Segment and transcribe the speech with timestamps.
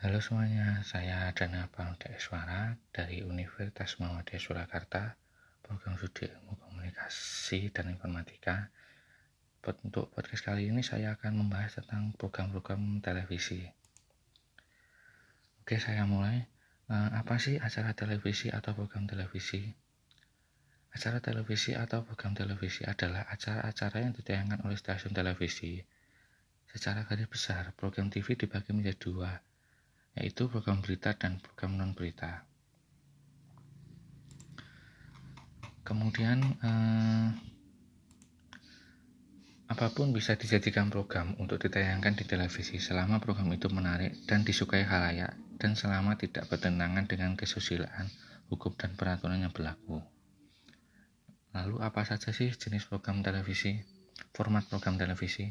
[0.00, 5.12] Halo semuanya, saya Dana Pangda Suara dari Universitas Muhammadiyah Surakarta,
[5.60, 8.72] program studi ilmu komunikasi dan informatika.
[9.60, 13.60] Untuk podcast kali ini saya akan membahas tentang program-program televisi.
[15.60, 16.48] Oke, saya mulai.
[16.88, 19.68] Eh, apa sih acara televisi atau program televisi?
[20.96, 25.76] Acara televisi atau program televisi adalah acara-acara yang ditayangkan oleh stasiun televisi.
[26.72, 29.49] Secara garis besar, program TV dibagi menjadi dua,
[30.18, 32.46] yaitu program berita dan program non berita.
[35.86, 37.28] Kemudian eh,
[39.70, 44.82] apa pun bisa dijadikan program untuk ditayangkan di televisi selama program itu menarik dan disukai
[44.82, 48.10] halayak dan selama tidak bertentangan dengan kesusilaan,
[48.50, 50.02] hukum dan peraturan yang berlaku.
[51.54, 53.78] Lalu apa saja sih jenis program televisi?
[54.34, 55.46] Format program televisi?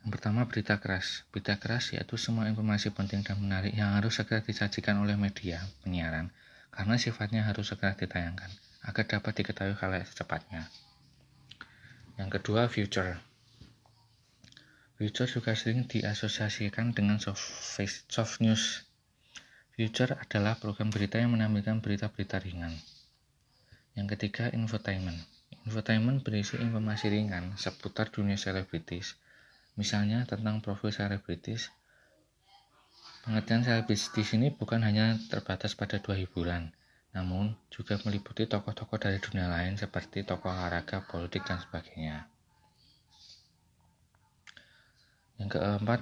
[0.11, 1.23] pertama berita keras.
[1.31, 6.29] Berita keras yaitu semua informasi penting dan menarik yang harus segera disajikan oleh media penyiaran
[6.71, 8.51] karena sifatnya harus segera ditayangkan
[8.85, 10.67] agar dapat diketahui hal secepatnya.
[12.19, 13.17] Yang kedua, future.
[15.01, 17.41] Future juga sering diasosiasikan dengan soft,
[18.05, 18.85] soft news.
[19.73, 22.77] Future adalah program berita yang menampilkan berita-berita ringan.
[23.97, 25.17] Yang ketiga, infotainment.
[25.65, 29.17] Infotainment berisi informasi ringan seputar dunia selebritis,
[29.79, 31.71] Misalnya tentang profil selebritis.
[33.21, 36.73] Pengertian selebritis di sini bukan hanya terbatas pada dua hiburan,
[37.13, 42.25] namun juga meliputi tokoh-tokoh dari dunia lain seperti tokoh olahraga, politik, dan sebagainya.
[45.37, 46.01] Yang keempat,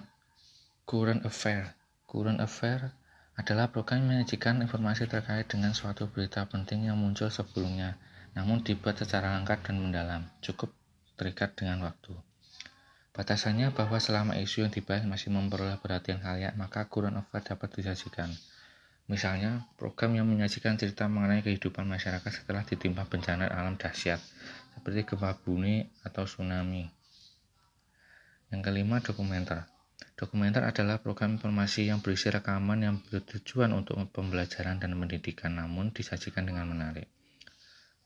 [0.88, 1.76] current affair.
[2.10, 2.92] Current affair
[3.40, 7.96] adalah program yang menyajikan informasi terkait dengan suatu berita penting yang muncul sebelumnya,
[8.36, 10.76] namun dibuat secara lengkap dan mendalam, cukup
[11.16, 12.29] terikat dengan waktu.
[13.20, 18.32] Batasannya bahwa selama isu yang dibahas masih memperoleh perhatian halayak, maka kurun over dapat disajikan.
[19.12, 24.24] Misalnya, program yang menyajikan cerita mengenai kehidupan masyarakat setelah ditimpa bencana alam dahsyat,
[24.72, 26.88] seperti gempa bumi atau tsunami.
[28.56, 29.68] Yang kelima, dokumenter.
[30.16, 36.48] Dokumenter adalah program informasi yang berisi rekaman yang bertujuan untuk pembelajaran dan pendidikan, namun disajikan
[36.48, 37.12] dengan menarik.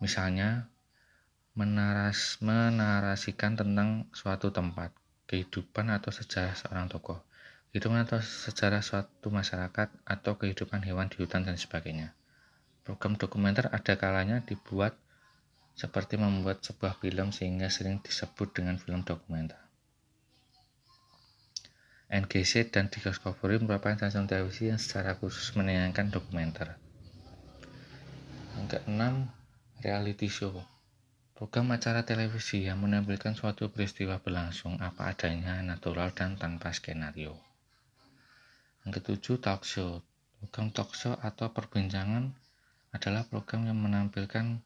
[0.02, 0.74] Misalnya,
[1.54, 5.03] menaras, menarasikan tentang suatu tempat,
[5.34, 7.18] kehidupan atau sejarah seorang tokoh,
[7.74, 12.14] kehidupan atau sejarah suatu masyarakat atau kehidupan hewan di hutan dan sebagainya.
[12.86, 14.94] Program dokumenter ada kalanya dibuat
[15.74, 19.58] seperti membuat sebuah film sehingga sering disebut dengan film dokumenter.
[22.14, 26.78] NGC dan Discovery merupakan stasiun televisi yang secara khusus menayangkan dokumenter.
[28.54, 29.34] Yang keenam,
[29.82, 30.62] reality show.
[31.34, 37.34] Program acara televisi yang menampilkan suatu peristiwa berlangsung apa adanya, natural dan tanpa skenario.
[38.86, 40.06] Yang ketujuh, talk show.
[40.38, 42.30] Program talk show atau perbincangan
[42.94, 44.62] adalah program yang menampilkan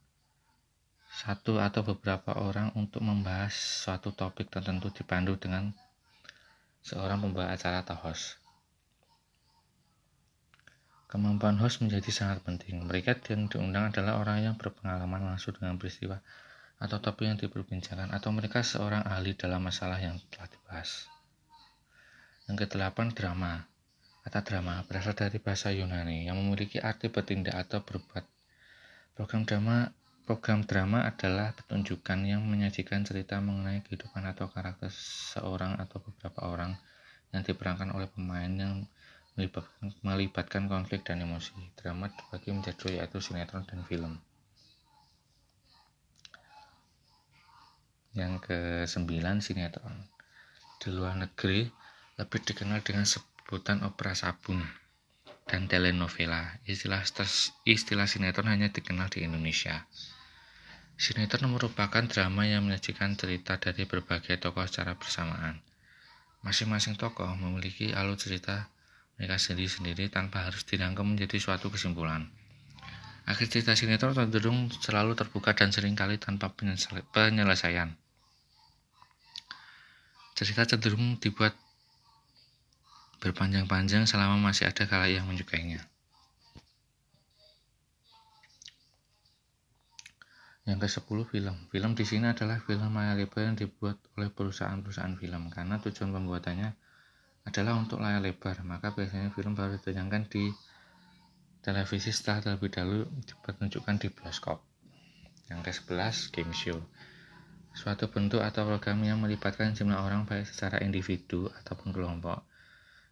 [1.07, 5.72] satu atau beberapa orang untuk membahas suatu topik tertentu dipandu dengan
[6.84, 8.44] seorang pembawa acara atau host.
[11.07, 12.84] Kemampuan host menjadi sangat penting.
[12.84, 16.19] Mereka yang diundang adalah orang yang berpengalaman langsung dengan peristiwa
[16.77, 21.09] atau topik yang diperbincangkan atau mereka seorang ahli dalam masalah yang telah dibahas.
[22.45, 23.65] Yang kedelapan, drama.
[24.27, 28.27] Kata drama berasal dari bahasa Yunani yang memiliki arti bertindak atau berbuat.
[29.16, 29.87] Program drama
[30.27, 36.75] Program drama adalah pertunjukan yang menyajikan cerita mengenai kehidupan atau karakter seorang atau beberapa orang
[37.31, 38.83] yang diperankan oleh pemain yang
[39.39, 41.55] melibatkan, melibatkan konflik dan emosi.
[41.79, 44.19] Drama dibagi menjadi dua yaitu sinetron dan film.
[48.17, 49.13] Yang ke-9
[49.45, 49.94] sinetron.
[50.81, 51.69] Di luar negeri
[52.17, 54.66] lebih dikenal dengan sebutan opera sabun
[55.45, 56.57] dan telenovela.
[56.66, 57.05] Istilah
[57.61, 59.85] istilah sinetron hanya dikenal di Indonesia.
[60.97, 65.61] Sinetron merupakan drama yang menyajikan cerita dari berbagai tokoh secara bersamaan.
[66.41, 68.73] Masing-masing tokoh memiliki alur cerita
[69.22, 72.34] mereka sendiri-sendiri tanpa harus dirangkum menjadi suatu kesimpulan.
[73.29, 76.49] Akhir cerita sinetron cenderung selalu terbuka dan sering kali tanpa
[77.14, 77.93] penyelesaian.
[80.37, 81.57] Cerita cenderung dibuat
[83.17, 85.81] berpanjang-panjang selama masih ada kala yang menyukainya.
[90.69, 91.55] Yang ke-10 film.
[91.73, 96.69] Film di sini adalah film layar lebar yang dibuat oleh perusahaan-perusahaan film karena tujuan pembuatannya
[97.49, 98.61] adalah untuk layar lebar.
[98.61, 100.53] Maka biasanya film baru ditayangkan di
[101.66, 104.61] televisi setelah terlebih dahulu dipertunjukkan di bioskop.
[105.49, 106.78] Yang ke-11 game show.
[107.78, 112.41] Suatu bentuk atau program yang melibatkan jumlah orang baik secara individu ataupun kelompok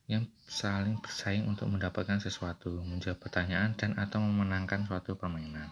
[0.09, 5.69] yang saling bersaing untuk mendapatkan sesuatu, menjawab pertanyaan dan atau memenangkan suatu permainan.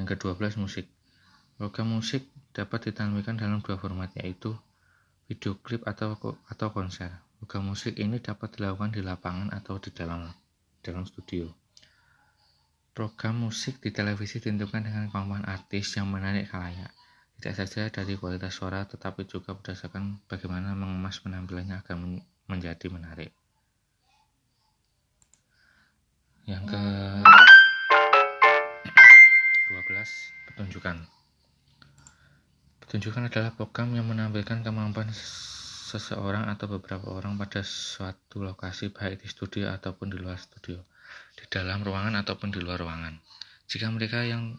[0.00, 0.88] Yang ke-12 musik.
[1.60, 2.24] Program musik
[2.56, 4.56] dapat ditampilkan dalam dua format yaitu
[5.28, 6.16] video klip atau
[6.48, 7.12] atau konser.
[7.36, 10.32] Program musik ini dapat dilakukan di lapangan atau di dalam
[10.80, 11.65] dalam studio.
[12.96, 16.88] Program musik di televisi ditentukan dengan kemampuan artis yang menarik khalayak,
[17.36, 22.00] tidak saja dari kualitas suara tetapi juga berdasarkan bagaimana mengemas penampilannya agar
[22.48, 23.36] menjadi menarik.
[26.48, 26.80] Yang ke
[29.76, 30.96] 12 pertunjukan.
[32.80, 39.28] Pertunjukan adalah program yang menampilkan kemampuan seseorang atau beberapa orang pada suatu lokasi baik di
[39.28, 40.80] studio ataupun di luar studio
[41.36, 43.16] di dalam ruangan ataupun di luar ruangan.
[43.66, 44.56] Jika mereka yang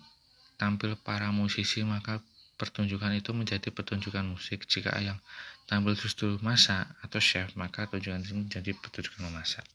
[0.58, 2.20] tampil para musisi, maka
[2.58, 4.66] pertunjukan itu menjadi pertunjukan musik.
[4.66, 5.22] Jika yang
[5.70, 9.66] tampil justru masak atau chef, maka pertunjukan itu menjadi pertunjukan memasak.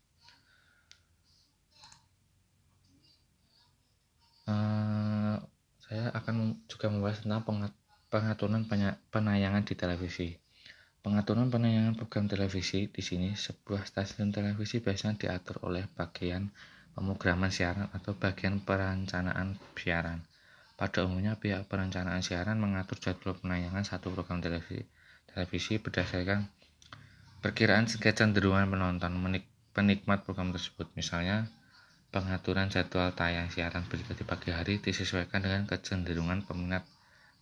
[4.43, 5.39] Uh,
[5.87, 7.47] saya akan juga membahas tentang
[8.11, 8.67] pengaturan
[9.15, 10.42] penayangan di televisi.
[11.03, 16.47] Pengaturan penayangan program televisi di sini sebuah stasiun televisi biasanya diatur oleh bagian
[16.95, 20.23] pemrograman siaran atau bagian perencanaan siaran.
[20.79, 24.87] Pada umumnya pihak perencanaan siaran mengatur jadwal penayangan satu program televisi,
[25.27, 26.47] televisi berdasarkan
[27.43, 29.43] perkiraan kecenderungan penonton
[29.75, 30.87] penikmat program tersebut.
[30.95, 31.51] Misalnya,
[32.15, 36.87] pengaturan jadwal tayang siaran berita di pagi hari disesuaikan dengan kecenderungan peminat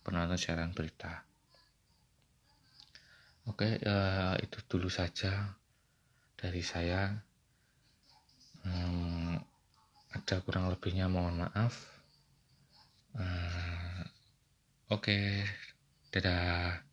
[0.01, 1.29] penonton siaran berita.
[3.49, 5.57] Oke, uh, itu dulu saja
[6.37, 7.09] dari saya.
[8.61, 9.41] Hmm,
[10.11, 11.73] ada kurang lebihnya mohon maaf
[13.15, 14.03] uh,
[14.91, 15.47] oke okay.
[16.11, 16.83] dadah